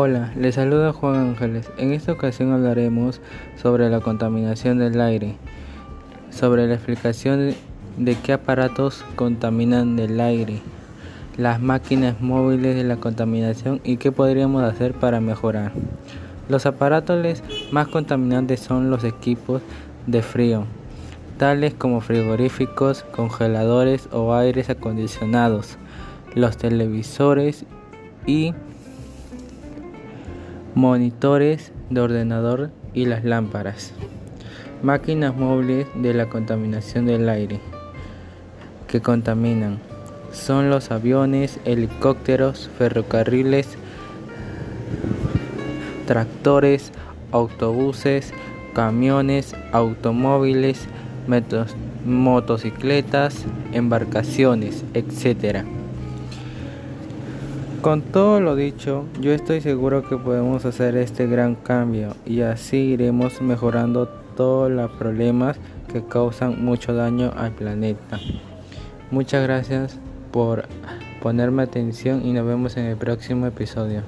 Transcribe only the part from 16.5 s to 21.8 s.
aparatos más contaminantes son los equipos de frío, tales